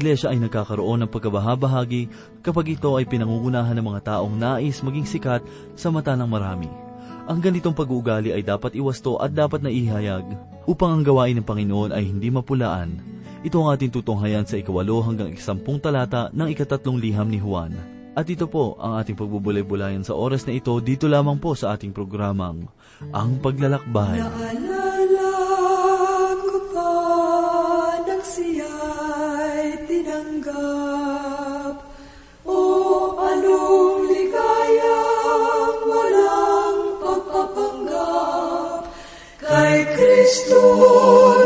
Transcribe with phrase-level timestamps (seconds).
[0.00, 2.08] iglesia ay nagkakaroon ng pagkabahabahagi
[2.40, 5.44] kapag ito ay pinangungunahan ng mga taong nais maging sikat
[5.76, 6.72] sa mata ng marami.
[7.28, 10.24] Ang ganitong pag-uugali ay dapat iwasto at dapat na ihayag
[10.64, 12.96] upang ang gawain ng Panginoon ay hindi mapulaan.
[13.44, 17.76] Ito ang ating tutunghayan sa ikawalo hanggang isampung talata ng ikatatlong liham ni Juan.
[18.16, 21.92] At ito po ang ating pagbubulay-bulayan sa oras na ito dito lamang po sa ating
[21.92, 22.66] programang,
[23.12, 24.18] Ang Paglalakbay.
[24.18, 24.79] Naalala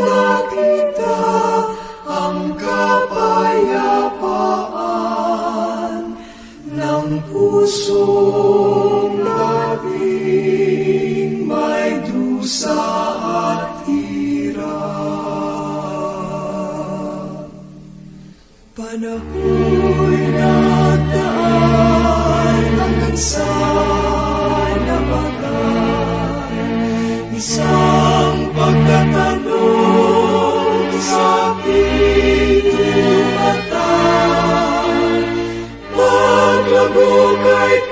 [0.05, 1.17] Nakita
[2.05, 3.73] ang kapayapaan
[6.69, 8.45] ng pusong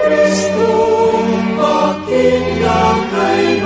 [0.04, 0.72] Kristo,
[1.60, 3.60] bakit na kay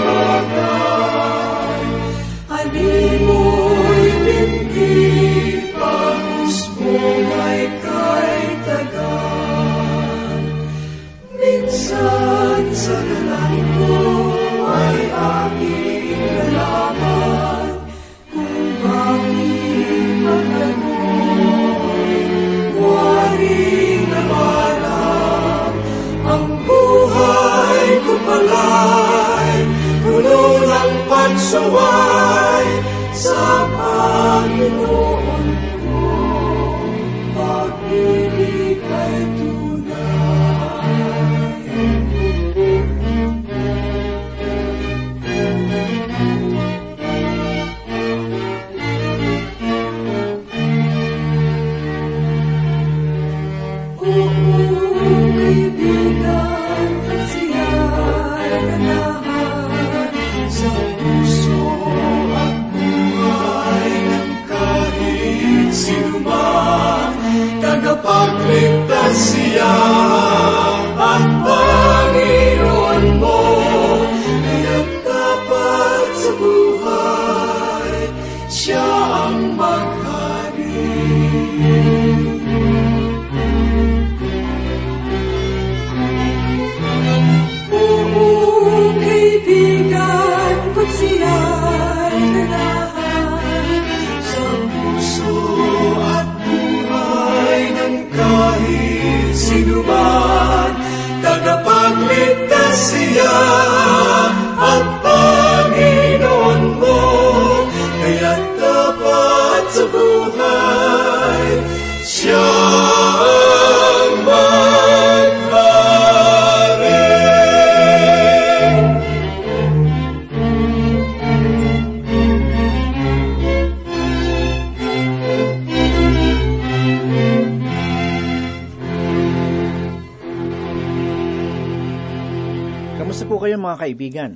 [132.97, 134.31] Kamusta po kayo mga kaibigan?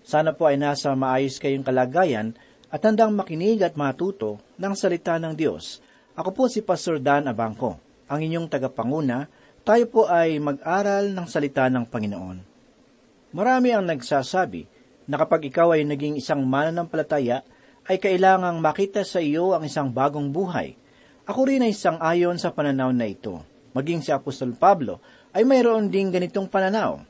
[0.00, 2.32] Sana po ay nasa maayos kayong kalagayan
[2.72, 5.84] at handang makinig at matuto ng salita ng Diyos.
[6.16, 7.76] Ako po si Pastor Dan Abangco,
[8.08, 9.28] ang inyong tagapanguna.
[9.60, 12.38] Tayo po ay mag-aral ng salita ng Panginoon.
[13.36, 14.64] Marami ang nagsasabi
[15.04, 17.44] na kapag ikaw ay naging isang mananampalataya,
[17.92, 20.80] ay kailangang makita sa iyo ang isang bagong buhay.
[21.28, 23.44] Ako rin ay isang ayon sa pananaw na ito.
[23.76, 24.96] Maging si Apostol Pablo
[25.36, 27.04] ay mayroon ding ganitong pananaw.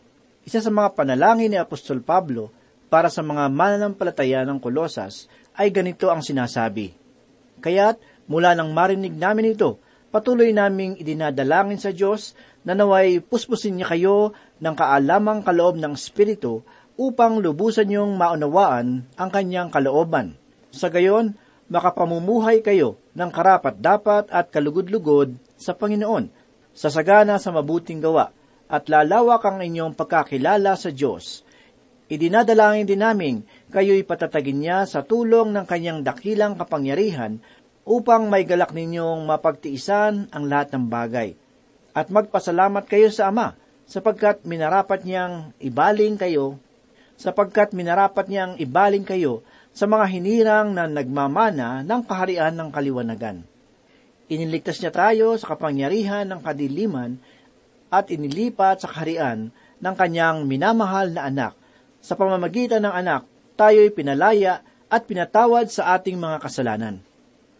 [0.49, 2.49] Isa sa mga panalangin ni Apostol Pablo
[2.89, 6.97] para sa mga mananampalataya ng Kolosas ay ganito ang sinasabi.
[7.61, 8.01] Kaya't
[8.33, 9.77] mula nang marinig namin ito,
[10.09, 12.33] patuloy naming idinadalangin sa Diyos
[12.65, 14.33] na naway puspusin niya kayo
[14.65, 16.65] ng kaalamang kaloob ng Espiritu
[16.97, 20.33] upang lubusan niyong maunawaan ang kanyang kalooban.
[20.73, 21.37] Sa gayon,
[21.69, 26.33] makapamumuhay kayo ng karapat-dapat at kalugod-lugod sa Panginoon,
[26.73, 28.33] sasagana sa mabuting gawa,
[28.69, 31.43] at lalawak ang inyong pagkakilala sa Diyos.
[32.09, 33.35] Idinadalangin din namin
[33.69, 37.41] kayo'y patatagin niya sa tulong ng kanyang dakilang kapangyarihan
[37.89, 41.33] upang may galak ninyong mapagtiisan ang lahat ng bagay.
[41.97, 43.57] At magpasalamat kayo sa Ama
[43.89, 46.61] sapagkat minarapat niyang ibaling kayo,
[47.17, 49.41] sapagkat minarapat niyang ibaling kayo
[49.73, 53.41] sa mga hinirang na nagmamana ng kaharian ng kaliwanagan.
[54.29, 57.17] Iniligtas niya tayo sa kapangyarihan ng kadiliman
[57.89, 61.53] at inilipat sa kaharian ng kanyang minamahal na anak.
[61.99, 63.27] Sa pamamagitan ng anak,
[63.59, 67.03] tayo'y pinalaya at pinatawad sa ating mga kasalanan.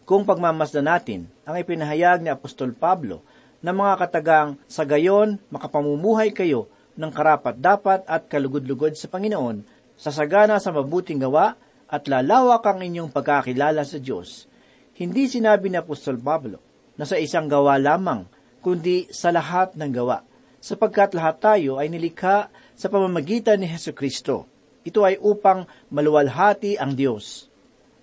[0.09, 3.21] Kung pagmamasdan natin ang ipinahayag ni Apostol Pablo
[3.61, 6.65] na mga katagang sa gayon makapamumuhay kayo
[6.97, 9.61] ng karapat-dapat at kalugod-lugod sa Panginoon,
[9.99, 11.53] sasagana sa mabuting gawa
[11.85, 14.49] at lalawak ang inyong pagkakilala sa Diyos.
[14.97, 16.57] Hindi sinabi ni Apostol Pablo
[16.99, 18.27] na sa isang gawa lamang,
[18.59, 20.23] kundi sa lahat ng gawa,
[20.59, 24.47] sapagkat lahat tayo ay nilikha sa pamamagitan ni Heso Kristo.
[24.83, 27.51] Ito ay upang maluwalhati ang Diyos.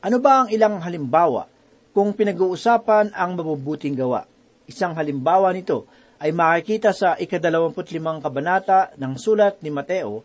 [0.04, 1.48] Ano ba ang ilang halimbawa
[1.96, 4.28] kung pinag-uusapan ang mabubuting gawa?
[4.68, 5.88] Isang halimbawa nito
[6.20, 10.24] ay makikita sa ikadalawamput limang kabanata ng sulat ni Mateo,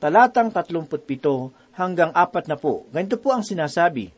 [0.00, 2.84] talatang tatlumput pito hanggang apat na po.
[2.92, 4.12] Ganito po ang sinasabi.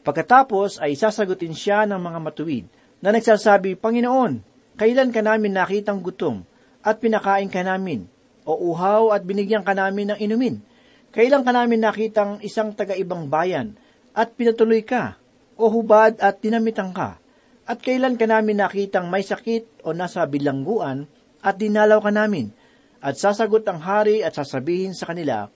[0.00, 2.66] Pagkatapos ay sasagutin siya ng mga matuwid
[3.00, 4.49] na nagsasabi, Panginoon,
[4.80, 6.48] kailan ka namin nakitang gutom
[6.80, 8.08] at pinakain ka namin,
[8.48, 10.56] o uhaw at binigyan ka namin ng inumin?
[11.12, 13.76] Kailan ka namin nakitang isang taga-ibang bayan
[14.16, 15.20] at pinatuloy ka,
[15.60, 17.20] o hubad at dinamitan ka?
[17.68, 21.04] At kailan ka namin nakitang may sakit o nasa bilangguan
[21.44, 22.48] at dinalaw ka namin?
[23.04, 25.52] At sasagot ang hari at sasabihin sa kanila,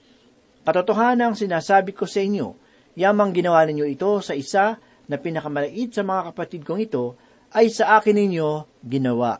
[0.65, 2.57] Katotohanan ang sinasabi ko sa inyo,
[2.93, 7.17] yamang ginawa ninyo ito sa isa na pinakamaliit sa mga kapatid kong ito,
[7.55, 9.39] ay sa akin ninyo ginawa.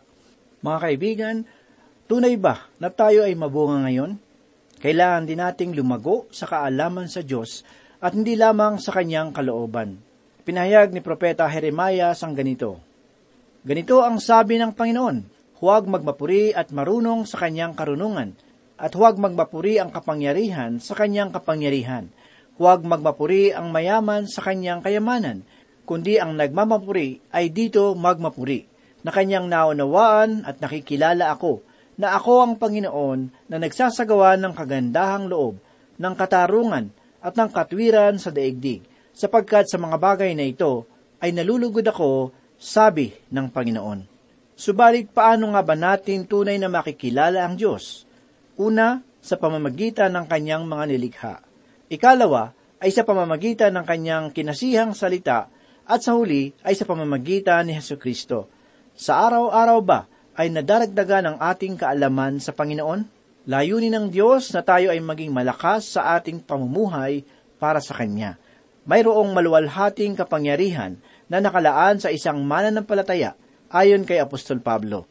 [0.64, 1.36] Mga kaibigan,
[2.08, 4.16] tunay ba na tayo ay mabunga ngayon?
[4.80, 7.68] Kailangan din nating lumago sa kaalaman sa Diyos
[8.00, 10.00] at hindi lamang sa kanyang kalooban.
[10.48, 12.80] Pinahayag ni Propeta Jeremiah sang ganito,
[13.66, 15.18] Ganito ang sabi ng Panginoon,
[15.58, 18.38] huwag magmapuri at marunong sa kanyang karunungan,
[18.78, 22.14] at huwag magmapuri ang kapangyarihan sa kanyang kapangyarihan.
[22.62, 25.42] Huwag magmapuri ang mayaman sa kanyang kayamanan,
[25.86, 28.66] kundi ang nagmamapuri ay dito magmapuri,
[29.06, 31.62] na kanyang naunawaan at nakikilala ako,
[31.96, 35.62] na ako ang Panginoon na nagsasagawa ng kagandahang loob,
[35.96, 36.92] ng katarungan
[37.22, 38.84] at ng katwiran sa daigdig,
[39.16, 40.90] sapagkat sa mga bagay na ito
[41.24, 44.00] ay nalulugod ako, sabi ng Panginoon.
[44.56, 48.08] Subalit paano nga ba natin tunay na makikilala ang Diyos?
[48.56, 51.36] Una, sa pamamagitan ng kanyang mga nilikha.
[51.92, 55.50] Ikalawa, ay sa pamamagitan ng kanyang kinasihang salita
[55.86, 58.50] at sa huli ay sa pamamagitan ni Heso Kristo.
[58.98, 63.08] Sa araw-araw ba ay nadaragdagan ang ating kaalaman sa Panginoon?
[63.46, 67.22] Layunin ng Diyos na tayo ay maging malakas sa ating pamumuhay
[67.62, 68.42] para sa Kanya.
[68.90, 70.98] Mayroong maluwalhating kapangyarihan
[71.30, 73.38] na nakalaan sa isang mananampalataya
[73.70, 75.06] ayon kay Apostol Pablo.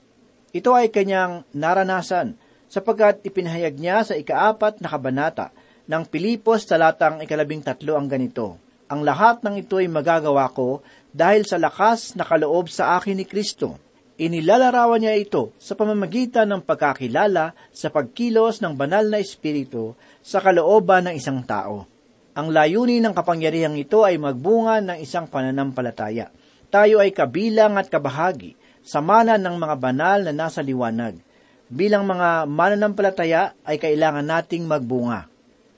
[0.55, 2.38] Ito ay kanyang naranasan
[2.71, 5.50] sapagkat ipinahayag niya sa ikaapat na kabanata
[5.91, 8.63] ng Pilipos talatang ikalabing tatlo ang ganito.
[8.94, 10.79] Ang lahat ng ito ay magagawa ko
[11.11, 13.75] dahil sa lakas na kaloob sa akin ni Kristo.
[14.23, 21.11] Inilalarawan niya ito sa pamamagitan ng pagkakilala sa pagkilos ng banal na espiritu sa kalooban
[21.11, 21.91] ng isang tao.
[22.38, 26.31] Ang layunin ng kapangyarihang ito ay magbunga ng isang pananampalataya.
[26.70, 28.55] Tayo ay kabilang at kabahagi
[28.87, 31.19] sa mana ng mga banal na nasa liwanag
[31.67, 35.26] bilang mga mananampalataya ay kailangan nating magbunga.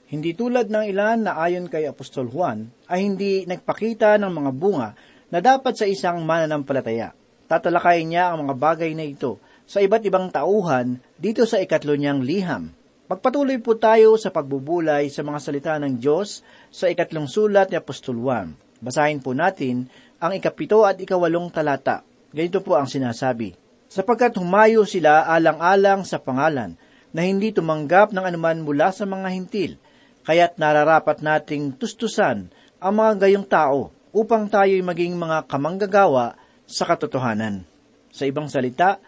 [0.05, 4.89] Hindi tulad ng ilan na ayon kay Apostol Juan ay hindi nagpakita ng mga bunga
[5.27, 7.11] na dapat sa isang mananampalataya.
[7.47, 12.23] Tatalakayin niya ang mga bagay na ito sa iba't ibang tauhan dito sa ikatlo niyang
[12.23, 12.71] liham.
[13.07, 18.19] Magpatuloy po tayo sa pagbubulay sa mga salita ng Diyos sa ikatlong sulat ni Apostol
[18.19, 18.51] Juan.
[18.83, 19.87] Basahin po natin
[20.19, 22.03] ang ikapito at ikawalong talata.
[22.35, 26.75] Ganito po ang sinasabi sapagkat humayo sila alang-alang sa pangalan
[27.15, 29.79] na hindi tumanggap ng anuman mula sa mga hintil,
[30.27, 36.37] kaya't nararapat nating tustusan ang mga gayong tao upang tayo'y maging mga kamanggagawa
[36.69, 37.65] sa katotohanan.
[38.13, 39.01] Sa ibang salita,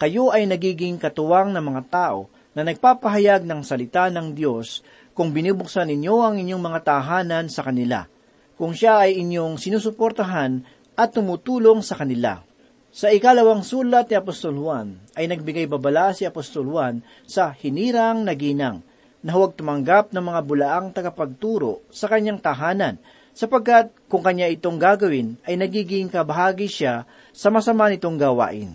[0.00, 4.80] kayo ay nagiging katuwang ng mga tao na nagpapahayag ng salita ng Diyos
[5.12, 8.08] kung binubuksan ninyo ang inyong mga tahanan sa kanila,
[8.56, 10.64] kung siya ay inyong sinusuportahan
[10.96, 12.40] at tumutulong sa kanila.
[12.90, 18.82] Sa ikalawang sulat ni Apostol Juan ay nagbigay babala si Apostol Juan sa hinirang naginang
[19.20, 22.96] na huwag tumanggap ng mga bulaang tagapagturo sa kanyang tahanan
[23.36, 28.74] sapagkat kung kanya itong gagawin ay nagiging kabahagi siya sa masama nitong gawain.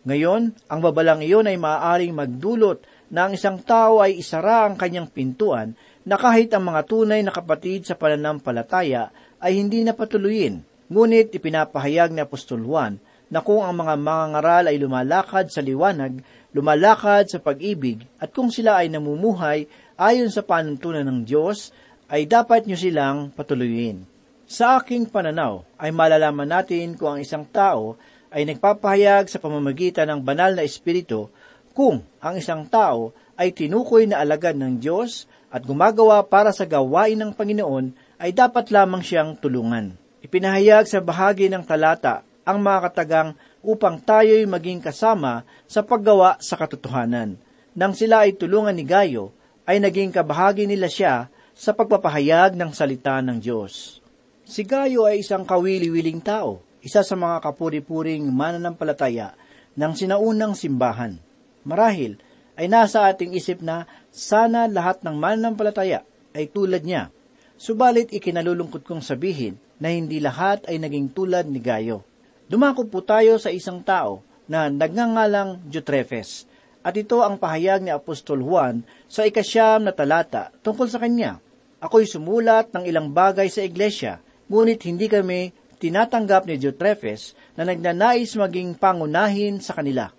[0.00, 2.80] Ngayon, ang babalang iyon ay maaaring magdulot
[3.12, 5.76] na ang isang tao ay isara ang kanyang pintuan
[6.08, 10.64] na kahit ang mga tunay na kapatid sa pananampalataya ay hindi napatuloyin.
[10.90, 12.96] Ngunit ipinapahayag ni Apostol Juan
[13.30, 16.18] na kung ang mga mangangaral ay lumalakad sa liwanag,
[16.50, 21.70] lumalakad sa pag-ibig, at kung sila ay namumuhay ayon sa panuntunan ng Diyos,
[22.10, 24.02] ay dapat nyo silang patuloyin.
[24.50, 27.94] Sa aking pananaw, ay malalaman natin kung ang isang tao
[28.34, 31.30] ay nagpapahayag sa pamamagitan ng banal na espiritu
[31.70, 37.18] kung ang isang tao ay tinukoy na alagad ng Diyos at gumagawa para sa gawain
[37.18, 39.94] ng Panginoon ay dapat lamang siyang tulungan.
[40.20, 43.30] Ipinahayag sa bahagi ng talata ang mga katagang
[43.60, 47.36] upang tayo'y maging kasama sa paggawa sa katotohanan.
[47.76, 49.30] Nang sila ay tulungan ni Gayo,
[49.68, 54.02] ay naging kabahagi nila siya sa pagpapahayag ng salita ng Diyos.
[54.42, 59.36] Si Gayo ay isang kawili-wiling tao, isa sa mga kapuri-puring mananampalataya
[59.78, 61.20] ng sinaunang simbahan.
[61.62, 62.18] Marahil
[62.58, 66.02] ay nasa ating isip na sana lahat ng mananampalataya
[66.34, 67.14] ay tulad niya.
[67.60, 72.02] Subalit ikinalulungkot kong sabihin na hindi lahat ay naging tulad ni Gayo.
[72.50, 76.50] Dumako po tayo sa isang tao na nagngangalang Jutrefes,
[76.82, 81.38] at ito ang pahayag ni Apostol Juan sa ikasyam na talata tungkol sa kanya.
[81.78, 84.18] Ako'y sumulat ng ilang bagay sa iglesia,
[84.50, 90.10] ngunit hindi kami tinatanggap ni Jutrefes na nagnanais maging pangunahin sa kanila.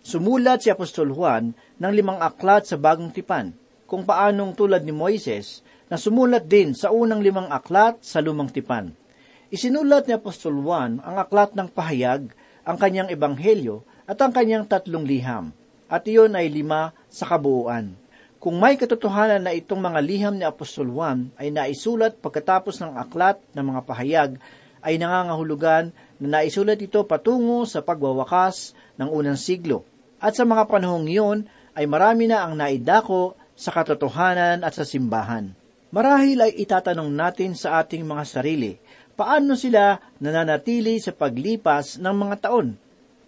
[0.00, 3.52] Sumulat si Apostol Juan ng limang aklat sa bagong tipan,
[3.84, 5.60] kung paanong tulad ni Moises
[5.92, 9.03] na sumulat din sa unang limang aklat sa lumang tipan.
[9.54, 12.26] Isinulat ni Apostol Juan ang aklat ng pahayag,
[12.66, 15.54] ang kanyang ebanghelyo at ang kanyang tatlong liham,
[15.86, 17.94] at iyon ay lima sa kabuuan.
[18.42, 23.38] Kung may katotohanan na itong mga liham ni Apostol Juan ay naisulat pagkatapos ng aklat
[23.54, 24.30] ng mga pahayag,
[24.82, 29.86] ay nangangahulugan na naisulat ito patungo sa pagwawakas ng unang siglo.
[30.18, 31.46] At sa mga panahong iyon
[31.78, 35.54] ay marami na ang naidako sa katotohanan at sa simbahan.
[35.94, 38.82] Marahil ay itatanong natin sa ating mga sarili,
[39.14, 42.74] paano sila nananatili sa paglipas ng mga taon?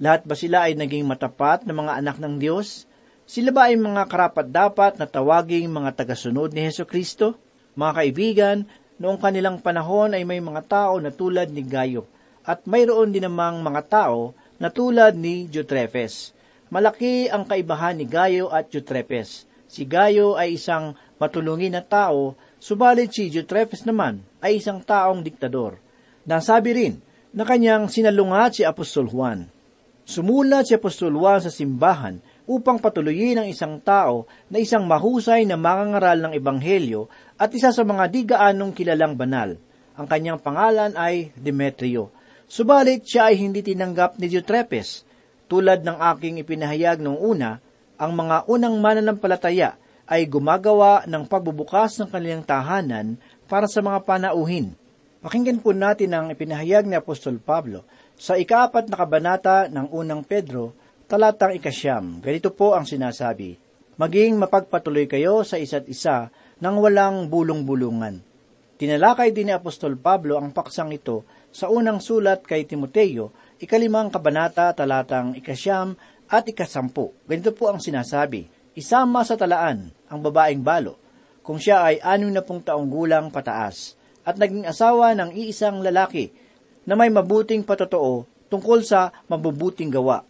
[0.02, 2.84] Lahat ba sila ay naging matapat na mga anak ng Diyos?
[3.26, 7.34] Sila ba ay mga karapat-dapat na tawaging mga tagasunod ni Heso Kristo?
[7.74, 8.58] Mga kaibigan,
[9.00, 12.06] noong kanilang panahon ay may mga tao na tulad ni Gayo,
[12.44, 16.36] at mayroon din namang mga tao na tulad ni Jutrefes.
[16.70, 19.44] Malaki ang kaibahan ni Gayo at Jutrefes.
[19.66, 25.78] Si Gayo ay isang matulungin na tao, subalit si Jutrefes naman ay isang taong diktador.
[26.26, 26.94] Nasabi rin
[27.36, 29.46] na kanyang sinalungat si Apostol Juan.
[30.06, 35.58] Sumulat si Apostol Juan sa simbahan upang patuloyin ang isang tao na isang mahusay na
[35.58, 39.58] mangangaral ng Ebanghelyo at isa sa mga di gaanong kilalang banal.
[39.98, 42.14] Ang kanyang pangalan ay Demetrio.
[42.46, 45.02] Subalit siya ay hindi tinanggap ni Eutrepes.
[45.50, 47.58] Tulad ng aking ipinahayag noong una,
[47.98, 49.74] ang mga unang mananampalataya
[50.06, 53.18] ay gumagawa ng pagbubukas ng kanilang tahanan
[53.50, 54.74] para sa mga panauhin.
[55.22, 57.82] Pakinggan po natin ang ipinahayag ni Apostol Pablo
[58.14, 60.72] sa ikaapat na kabanata ng unang Pedro,
[61.10, 62.22] talatang ikasyam.
[62.22, 63.58] Ganito po ang sinasabi,
[63.96, 66.28] Maging mapagpatuloy kayo sa isa't isa
[66.60, 68.20] nang walang bulong-bulungan.
[68.76, 74.68] Tinalakay din ni Apostol Pablo ang paksang ito sa unang sulat kay Timoteo, ikalimang kabanata
[74.76, 75.96] talatang ikasyam
[76.28, 77.16] at ikasampu.
[77.24, 78.44] Ganito po ang sinasabi,
[78.76, 81.00] Isama sa talaan ang babaeng balo,
[81.40, 86.28] kung siya ay anim na pung taong gulang pataas, at naging asawa ng iisang lalaki
[86.84, 90.28] na may mabuting patotoo tungkol sa mabubuting gawa,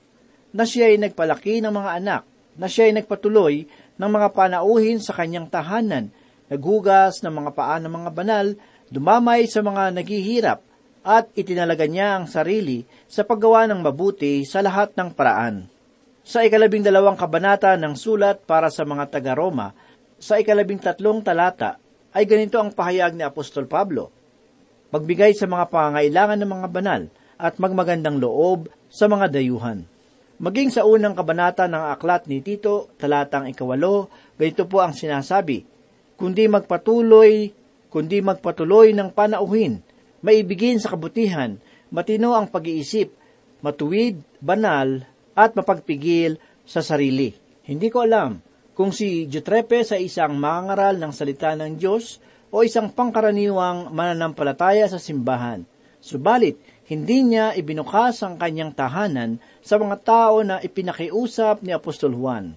[0.55, 2.23] na siya ay nagpalaki ng mga anak,
[2.55, 3.67] na siya ay nagpatuloy
[3.99, 6.15] ng mga panauhin sa kanyang tahanan,
[6.47, 8.47] naghugas ng mga paa ng mga banal,
[8.95, 10.63] dumamay sa mga naghihirap,
[11.03, 15.67] at itinalaga niya ang sarili sa paggawa ng mabuti sa lahat ng paraan.
[16.27, 19.71] Sa ikalabing dalawang kabanata ng sulat para sa mga taga-Roma,
[20.19, 21.79] sa ikalabing tatlong talata,
[22.11, 24.11] ay ganito ang pahayag ni Apostol Pablo.
[24.91, 27.03] Magbigay sa mga pangangailangan ng mga banal
[27.39, 29.87] at magmagandang loob sa mga dayuhan.
[30.43, 35.63] Maging sa unang kabanata ng aklat ni Tito, talatang ikawalo, ganito po ang sinasabi,
[36.19, 37.55] kundi magpatuloy,
[37.87, 39.79] kundi magpatuloy ng panauhin,
[40.27, 41.55] maibigin sa kabutihan,
[41.95, 43.15] matino ang pag-iisip,
[43.63, 45.07] matuwid, banal,
[45.37, 47.31] at mapagpigil sa sarili.
[47.69, 48.41] Hindi ko alam
[48.73, 54.97] kung si Jutrepe sa isang mangaral ng salita ng Diyos o isang pangkaraniwang mananampalataya sa
[54.97, 55.69] simbahan.
[56.01, 62.55] Subalit, hindi niya ibinukas ang kanyang tahanan sa mga tao na ipinakiusap ni Apostol Juan.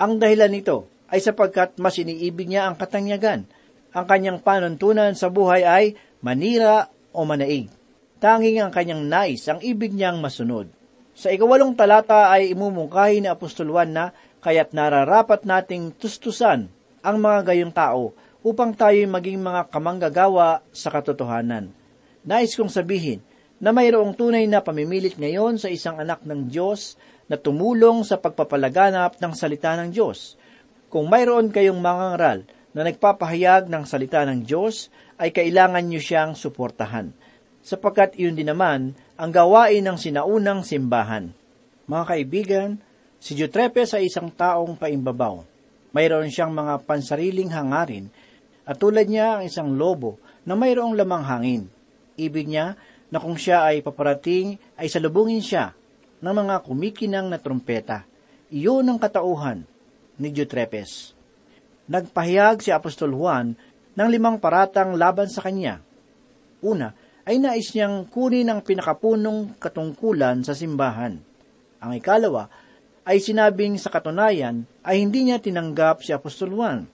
[0.00, 3.44] Ang dahilan nito ay sapagkat mas iniibig niya ang katangyagan.
[3.92, 5.84] Ang kanyang panuntunan sa buhay ay
[6.24, 7.68] manira o manaig.
[8.16, 10.72] Tanging ang kanyang nais, ang ibig niyang masunod.
[11.16, 14.12] Sa ikawalong talata ay imumungkahi ni Apostol Juan na
[14.44, 16.68] kaya't nararapat nating tustusan
[17.00, 18.12] ang mga gayong tao
[18.44, 21.72] upang tayo maging mga kamanggagawa sa katotohanan.
[22.20, 23.24] Nais kong sabihin
[23.56, 27.00] na mayroong tunay na pamimilit ngayon sa isang anak ng Diyos
[27.32, 30.36] na tumulong sa pagpapalaganap ng salita ng Diyos.
[30.92, 32.44] Kung mayroon kayong mangangaral
[32.76, 37.08] na nagpapahayag ng salita ng Diyos, ay kailangan nyo siyang suportahan.
[37.66, 41.34] Sapagkat iyon din naman ang gawain ng sinaunang simbahan.
[41.90, 42.70] Mga kaibigan,
[43.18, 45.42] si Eutrepes ay isang taong paimbabaw.
[45.90, 48.06] Mayroon siyang mga pansariling hangarin
[48.62, 51.62] at tulad niya ang isang lobo na mayroong lamang hangin.
[52.14, 52.78] Ibig niya
[53.10, 55.74] na kung siya ay paparating ay salubungin siya
[56.22, 58.06] ng mga kumikinang na trumpeta.
[58.54, 59.66] Iyon ang katauhan
[60.22, 61.18] ni Eutrepes.
[61.90, 63.58] Nagpahayag si Apostol Juan
[63.94, 65.82] ng limang paratang laban sa kanya.
[66.62, 66.94] Una,
[67.26, 71.18] ay nais niyang kunin ang pinakapunong katungkulan sa simbahan.
[71.82, 72.46] Ang ikalawa,
[73.06, 76.86] ay sinabing sa katunayan ay hindi niya tinanggap si Apostol Juan.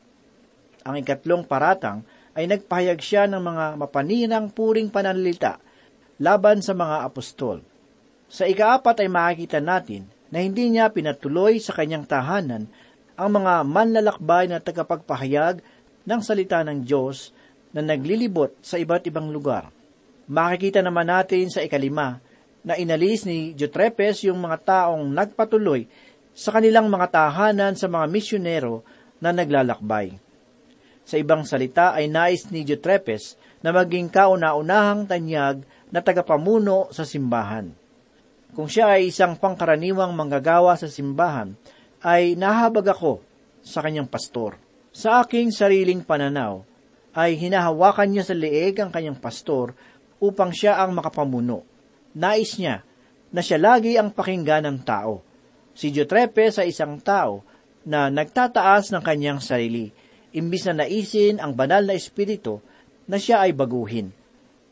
[0.85, 2.05] Ang ikatlong paratang
[2.37, 5.57] ay nagpahayag siya ng mga mapanirang puring pananalita
[6.21, 7.65] laban sa mga apostol.
[8.29, 12.69] Sa ikaapat ay makikita natin na hindi niya pinatuloy sa kanyang tahanan
[13.17, 15.61] ang mga manlalakbay na tagapagpahayag
[16.09, 17.33] ng salita ng Diyos
[17.73, 19.69] na naglilibot sa iba't ibang lugar.
[20.31, 22.23] Makikita naman natin sa ikalima
[22.63, 25.91] na inalis ni Eutrepes yung mga taong nagpatuloy
[26.33, 28.87] sa kanilang mga tahanan sa mga misyonero
[29.19, 30.17] na naglalakbay.
[31.03, 37.75] Sa ibang salita ay nais ni Eutrepes na maging kauna-unahang tanyag na tagapamuno sa simbahan.
[38.55, 41.57] Kung siya ay isang pangkaraniwang manggagawa sa simbahan,
[42.03, 43.23] ay nahabag ako
[43.63, 44.59] sa kanyang pastor.
[44.93, 46.61] Sa aking sariling pananaw,
[47.13, 49.73] ay hinahawakan niya sa leeg ang kanyang pastor
[50.23, 51.67] upang siya ang makapamuno.
[52.15, 52.87] Nais niya
[53.35, 55.19] na siya lagi ang pakinggan ng tao.
[55.75, 57.43] Si Diotrepe sa isang tao
[57.83, 59.91] na nagtataas ng kanyang sarili,
[60.31, 62.63] imbis na naisin ang banal na espiritu
[63.11, 64.15] na siya ay baguhin.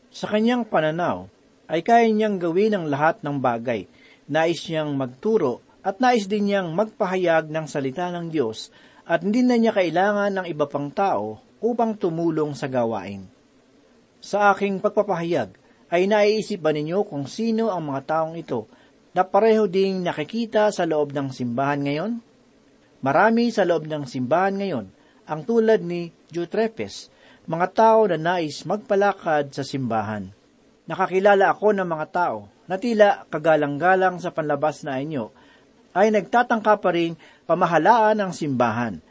[0.07, 1.27] Sa kanyang pananaw,
[1.67, 3.87] ay kaya niyang gawin ang lahat ng bagay.
[4.31, 8.71] Nais niyang magturo at nais din niyang magpahayag ng salita ng Diyos
[9.03, 13.40] at hindi na niya kailangan ng iba pang tao upang tumulong sa gawain.
[14.21, 15.57] Sa aking pagpapahayag,
[15.89, 18.69] ay naiisip ba ninyo kung sino ang mga taong ito
[19.17, 22.11] na pareho ding nakikita sa loob ng simbahan ngayon?
[23.01, 24.85] Marami sa loob ng simbahan ngayon
[25.25, 27.09] ang tulad ni Eutrepes,
[27.49, 30.29] mga tao na nais magpalakad sa simbahan.
[30.85, 35.33] Nakakilala ako ng mga tao na tila kagalang-galang sa panlabas na inyo
[35.97, 37.17] ay nagtatangka pa rin
[37.49, 39.01] pamahalaan ng simbahan.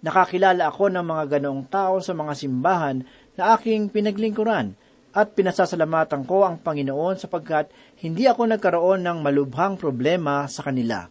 [0.00, 4.74] Nakakilala ako ng mga ganoong tao sa mga simbahan na aking pinaglingkuran
[5.10, 7.70] at pinasasalamatan ko ang Panginoon sapagkat
[8.02, 11.10] hindi ako nagkaroon ng malubhang problema sa kanila.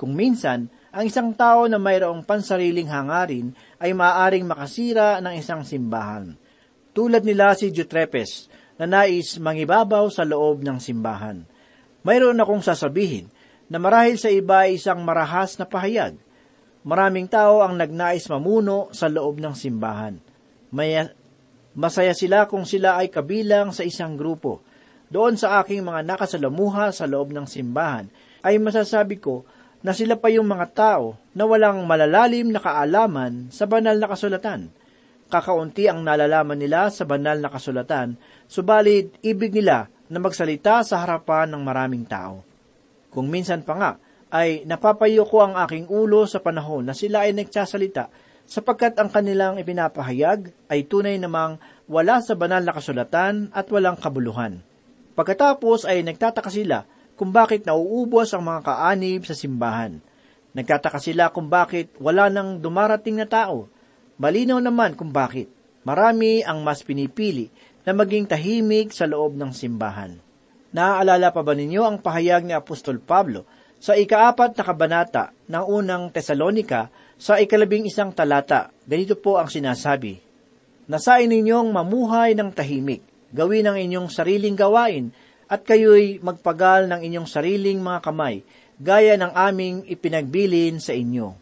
[0.00, 6.34] Kung minsan, ang isang tao na mayroong pansariling hangarin ay maaaring makasira ng isang simbahan.
[6.96, 8.48] Tulad nila si Eutrepes,
[8.80, 11.44] na nais mangibabaw sa loob ng simbahan.
[12.00, 13.28] Mayroon akong sasabihin
[13.68, 16.16] na marahil sa iba ay isang marahas na pahayag.
[16.80, 20.16] Maraming tao ang nagnais mamuno sa loob ng simbahan.
[20.72, 21.12] Maya,
[21.74, 24.62] masaya sila kung sila ay kabilang sa isang grupo.
[25.10, 28.06] Doon sa aking mga nakasalamuha sa loob ng simbahan,
[28.46, 29.42] ay masasabi ko
[29.80, 34.70] na sila pa yung mga tao na walang malalalim na kaalaman sa banal na kasulatan.
[35.30, 38.18] Kakaunti ang nalalaman nila sa banal na kasulatan
[38.50, 42.42] Subalit, ibig nila na magsalita sa harapan ng maraming tao.
[43.14, 43.92] Kung minsan pa nga,
[44.34, 48.10] ay napapayo ko ang aking ulo sa panahon na sila ay nagsasalita
[48.50, 54.58] sapagkat ang kanilang ipinapahayag ay tunay namang wala sa banal na kasulatan at walang kabuluhan.
[55.14, 56.82] Pagkatapos ay nagtataka sila
[57.14, 60.02] kung bakit nauubos ang mga kaanib sa simbahan.
[60.50, 63.70] Nagtataka sila kung bakit wala nang dumarating na tao.
[64.18, 65.46] Malinaw naman kung bakit.
[65.86, 67.54] Marami ang mas pinipili
[67.86, 70.18] na maging tahimik sa loob ng simbahan.
[70.74, 73.46] Naaalala pa ba ninyo ang pahayag ni Apostol Pablo
[73.80, 78.72] sa ikaapat na kabanata ng unang Tesalonika sa ikalabing isang talata?
[78.88, 80.16] Ganito po ang sinasabi,
[80.88, 85.12] Nasain ninyong mamuhay ng tahimik, gawin ang inyong sariling gawain,
[85.44, 88.40] at kayo'y magpagal ng inyong sariling mga kamay,
[88.80, 91.36] gaya ng aming ipinagbilin sa inyo.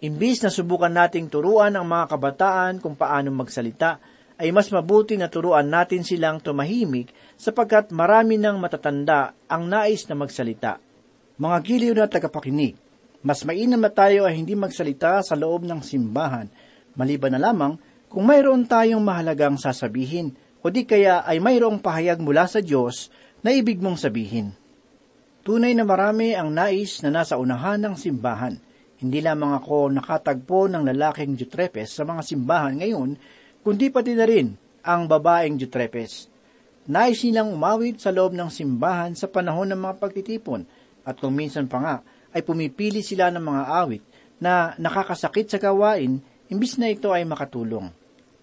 [0.00, 4.00] Imbis na subukan nating turuan ang mga kabataan kung paano magsalita,
[4.40, 10.16] ay mas mabuti na turuan natin silang tumahimik sapagkat marami ng matatanda ang nais na
[10.16, 10.80] magsalita.
[11.36, 12.89] Mga giliw na tagapakinig,
[13.20, 16.48] mas mainam na tayo ay hindi magsalita sa loob ng simbahan,
[16.96, 17.76] maliban na lamang
[18.10, 23.08] kung mayroon tayong mahalagang sasabihin, o di kaya ay mayroong pahayag mula sa Diyos
[23.40, 24.52] na ibig mong sabihin.
[25.40, 28.60] Tunay na marami ang nais na nasa unahan ng simbahan.
[29.00, 33.16] Hindi lamang ako nakatagpo ng lalaking Eutrepes sa mga simbahan ngayon,
[33.64, 34.52] kundi pati na rin
[34.84, 36.28] ang babaeng Eutrepes.
[36.92, 40.68] Nais nilang umawit sa loob ng simbahan sa panahon ng mga pagtitipon
[41.08, 41.96] at kung minsan pa nga
[42.30, 44.02] ay pumipili sila ng mga awit
[44.40, 47.90] na nakakasakit sa gawain imbis na ito ay makatulong.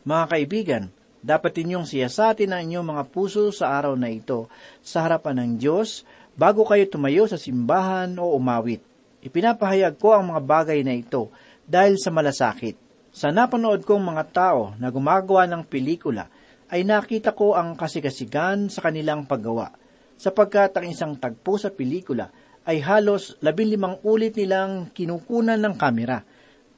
[0.08, 0.84] Mga kaibigan,
[1.28, 4.47] Dapat ninyong siyasatin ang inyong mga puso sa araw na ito
[4.86, 6.06] sa harapan ng Diyos
[6.38, 8.80] bago kayo tumayo sa simbahan o umawit.
[9.26, 11.34] Ipinapahayag ko ang mga bagay na ito
[11.67, 12.80] dahil sa malasakit.
[13.12, 16.32] Sa napanood kong mga tao na gumagawa ng pelikula,
[16.71, 19.76] ay nakita ko ang kasigasigan sa kanilang paggawa,
[20.15, 22.32] sapagkat ang isang tagpo sa pelikula
[22.67, 26.19] ay halos labinlimang ulit nilang kinukunan ng kamera.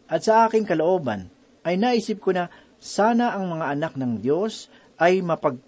[0.06, 1.34] At sa aking kalooban,
[1.65, 2.47] ay naisip ko na
[2.78, 4.69] sana ang mga anak ng Diyos
[5.02, 5.60] ay mapag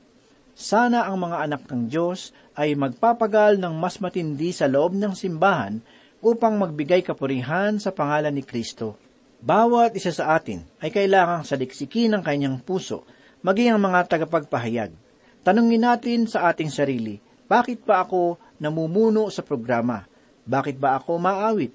[0.56, 5.82] sana ang mga anak ng Diyos ay magpapagal ng mas matindi sa loob ng simbahan
[6.22, 9.00] upang magbigay kapurihan sa pangalan ni Kristo.
[9.42, 13.02] Bawat isa sa atin ay kailangang saliksikin ng kanyang puso,
[13.42, 14.94] maging ang mga tagapagpahayag.
[15.42, 17.18] Tanungin natin sa ating sarili,
[17.50, 20.11] bakit ba ako namumuno sa programa?
[20.46, 21.74] Bakit ba ako maawit?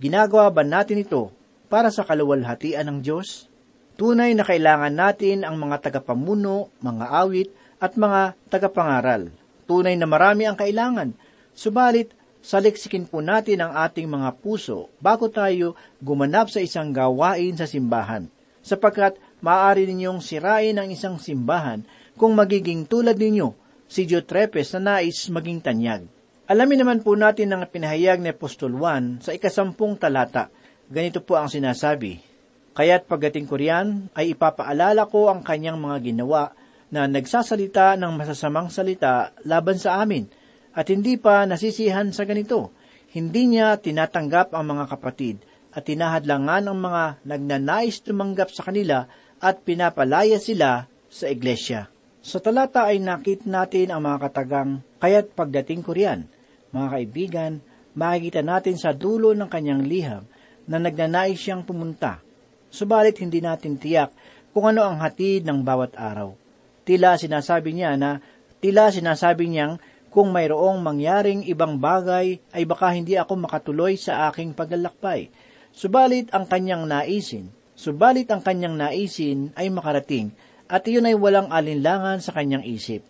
[0.00, 1.32] Ginagawa ba natin ito
[1.68, 3.48] para sa kaluwalhatian ng Diyos?
[3.96, 7.48] Tunay na kailangan natin ang mga tagapamuno, mga awit,
[7.80, 9.32] at mga tagapangaral.
[9.64, 11.16] Tunay na marami ang kailangan.
[11.56, 12.12] Subalit,
[12.44, 15.74] saliksikin po natin ang ating mga puso bago tayo
[16.04, 18.28] gumanap sa isang gawain sa simbahan,
[18.60, 21.84] sapagkat maaari ninyong sirain ang isang simbahan
[22.16, 23.52] kung magiging tulad ninyo,
[23.88, 26.15] si Diotrepes na nais maging tanyag.
[26.46, 30.46] Alamin naman po natin ang pinahayag ni Apostol Juan sa ikasampung talata.
[30.86, 32.22] Ganito po ang sinasabi,
[32.70, 36.54] Kaya't pagdating ko riyan, ay ipapaalala ko ang kanyang mga ginawa
[36.94, 40.30] na nagsasalita ng masasamang salita laban sa amin,
[40.70, 42.70] at hindi pa nasisihan sa ganito.
[43.10, 45.42] Hindi niya tinatanggap ang mga kapatid
[45.74, 49.10] at tinahadlangan ang mga nagnanais tumanggap sa kanila
[49.42, 51.90] at pinapalaya sila sa iglesia.
[52.22, 56.35] Sa talata ay nakit natin ang mga katagang, kaya't pagdating ko riyan,
[56.76, 57.52] mga kaibigan,
[57.96, 60.28] makikita natin sa dulo ng kanyang liham
[60.68, 62.20] na nagnanais siyang pumunta.
[62.68, 64.12] Subalit hindi natin tiyak
[64.52, 66.36] kung ano ang hatid ng bawat araw.
[66.84, 68.20] Tila sinasabi niya na,
[68.60, 69.80] tila sinasabi niyang
[70.12, 75.32] kung mayroong mangyaring ibang bagay ay baka hindi ako makatuloy sa aking paglalakbay.
[75.76, 80.32] Subalit ang kanyang naisin, subalit ang kanyang naisin ay makarating
[80.72, 83.04] at iyon ay walang alinlangan sa kanyang isip.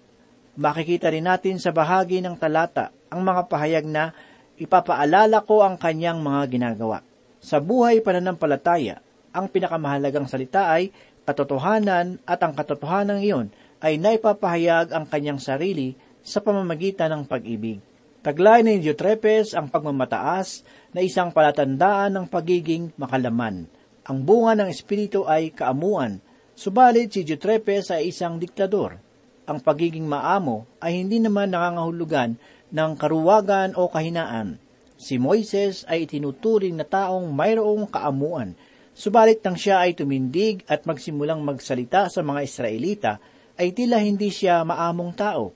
[0.56, 4.16] Makikita rin natin sa bahagi ng talata ang mga pahayag na
[4.56, 7.04] ipapaalala ko ang kanyang mga ginagawa.
[7.44, 9.04] Sa buhay pananampalataya,
[9.36, 10.88] ang pinakamahalagang salita ay
[11.28, 13.52] katotohanan at ang katotohanan iyon
[13.84, 15.92] ay naipapahayag ang kanyang sarili
[16.24, 17.84] sa pamamagitan ng pag-ibig.
[18.24, 20.64] Taglay ni Diotrepes ang pagmamataas
[20.96, 23.68] na isang palatandaan ng pagiging makalaman.
[24.08, 26.18] Ang bunga ng Espiritu ay kaamuan,
[26.56, 29.05] subalit si Diotrepes ay isang diktador.
[29.46, 32.34] Ang pagiging maamo ay hindi naman nangangahulugan
[32.74, 34.58] ng karuwagan o kahinaan.
[34.98, 38.58] Si Moises ay itinuturing na taong mayroong kaamuan,
[38.92, 43.12] subalit nang siya ay tumindig at magsimulang magsalita sa mga Israelita,
[43.56, 45.54] ay tila hindi siya maamong tao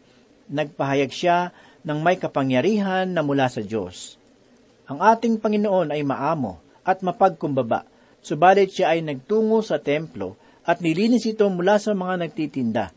[0.51, 1.55] nagpahayag siya
[1.87, 4.19] ng may kapangyarihan na mula sa Diyos.
[4.91, 7.87] Ang ating Panginoon ay maamo at mapagkumbaba,
[8.21, 10.35] subalit siya ay nagtungo sa templo
[10.67, 12.91] at nilinis ito mula sa mga nagtitinda.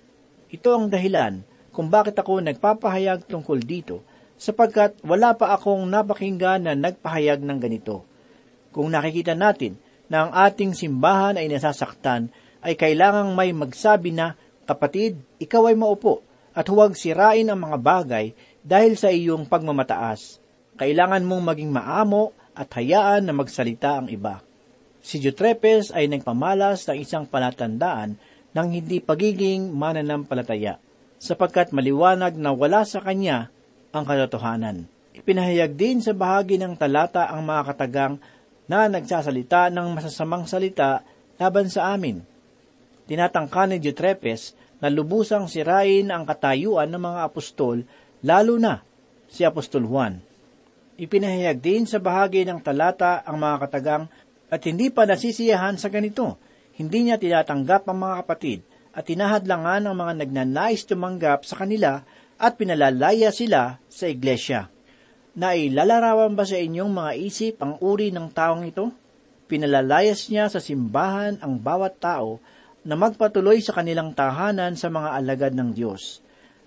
[0.54, 1.42] Ito ang dahilan
[1.74, 4.06] kung bakit ako nagpapahayag tungkol dito,
[4.38, 8.06] sapagkat wala pa akong napakinggan na nagpahayag ng ganito.
[8.70, 12.30] Kung nakikita natin na ang ating simbahan ay nasasaktan,
[12.62, 14.38] ay kailangang may magsabi na,
[14.70, 16.22] Kapatid, ikaw ay maupo,
[16.54, 18.26] at huwag sirain ang mga bagay
[18.62, 20.38] dahil sa iyong pagmamataas.
[20.78, 24.46] Kailangan mong maging maamo at hayaan na magsalita ang iba.
[25.04, 28.16] Si Jutrepes ay nagpamalas ng isang palatandaan
[28.54, 30.78] ng hindi pagiging mananampalataya,
[31.18, 33.50] sapagkat maliwanag na wala sa kanya
[33.94, 34.90] ang katotohanan.
[35.14, 38.16] Ipinahayag din sa bahagi ng talata ang mga katagang
[38.66, 41.06] na nagsasalita ng masasamang salita
[41.38, 42.26] laban sa amin.
[43.06, 47.86] Tinatangka ni Jutrepes na lubusang sirain ang katayuan ng mga apostol,
[48.26, 48.82] lalo na
[49.30, 50.20] si Apostol Juan.
[50.98, 54.06] Ipinahayag din sa bahagi ng talata ang mga katagang
[54.54, 56.38] at hindi pa nasisiyahan sa ganito.
[56.74, 58.60] Hindi niya tinatanggap ang mga kapatid
[58.94, 62.02] at tinahadlangan ang mga nagnanais tumanggap sa kanila
[62.38, 64.70] at pinalalaya sila sa iglesia.
[65.34, 68.94] Nailalarawan ba sa inyong mga isip ang uri ng taong ito?
[69.50, 72.38] Pinalalayas niya sa simbahan ang bawat tao
[72.86, 76.22] na magpatuloy sa kanilang tahanan sa mga alagad ng Diyos.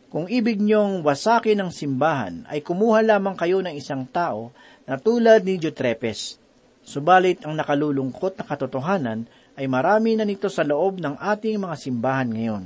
[0.07, 4.55] Kung ibig niyong wasakin ang simbahan, ay kumuha lamang kayo ng isang tao
[4.87, 6.39] na tulad ni Diotrepes.
[6.87, 12.29] Subalit ang nakalulungkot na katotohanan ay marami na nito sa loob ng ating mga simbahan
[12.29, 12.65] ngayon.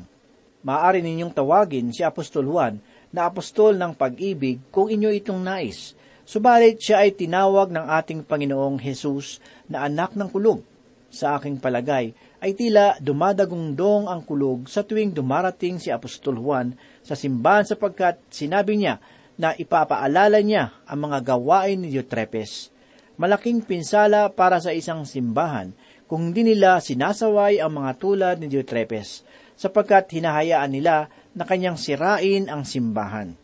[0.61, 2.83] Maaari ninyong tawagin si Apostol Juan
[3.15, 5.95] na apostol ng pag-ibig kung inyo itong nais.
[6.27, 10.63] Subalit siya ay tinawag ng ating Panginoong Hesus na anak ng kulog.
[11.11, 17.19] Sa aking palagay, ay tila dumadagungdong ang kulog sa tuwing dumarating si Apostol Juan sa
[17.19, 19.03] simbahan sapagkat sinabi niya
[19.35, 22.71] na ipapaalala niya ang mga gawain ni Diotrepes.
[23.19, 25.75] Malaking pinsala para sa isang simbahan
[26.11, 29.23] kung hindi nila sinasaway ang mga tulad ni Diotrepes
[29.55, 31.07] sapagkat hinahayaan nila
[31.39, 33.39] na kanyang sirain ang simbahan.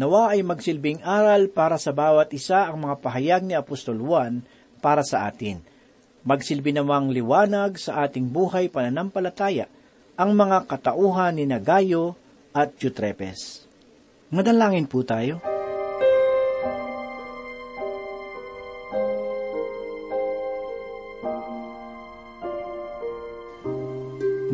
[0.00, 4.40] Nawa ay magsilbing aral para sa bawat isa ang mga pahayag ni Apostol Juan
[4.80, 5.60] para sa atin.
[6.24, 9.68] Magsilbi namang liwanag sa ating buhay pananampalataya
[10.16, 12.16] ang mga katauhan ni Nagayo
[12.56, 13.68] at Eutrepes.
[14.32, 15.57] Madalangin po tayo.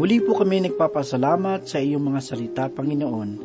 [0.04, 3.40] Muli po kami nagpapasalamat sa iyong mga salita, Panginoon.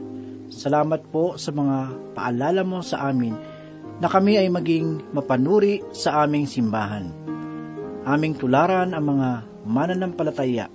[0.51, 3.31] Salamat po sa mga paalala mo sa amin
[4.03, 7.15] na kami ay maging mapanuri sa aming simbahan.
[8.03, 9.29] Aming tularan ang mga
[9.71, 10.67] mananampalataya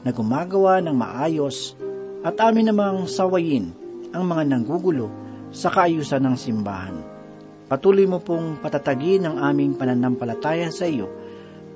[0.00, 1.76] na gumagawa ng maayos
[2.24, 3.76] at amin namang sawayin
[4.16, 5.12] ang mga nanggugulo
[5.52, 6.96] sa kaayusan ng simbahan.
[7.68, 11.12] Patuloy mo pong patatagin ang aming pananampalataya sa iyo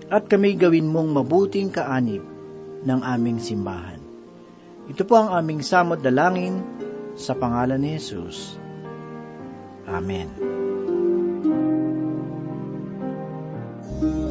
[0.08, 2.39] at kami gawin mong mabuting kaanib
[2.84, 4.00] ng aming simbahan.
[4.90, 6.64] Ito po ang aming samot dalangin
[7.14, 8.58] sa pangalan ni Jesus.
[9.86, 10.28] Amen.
[14.00, 14.29] Kay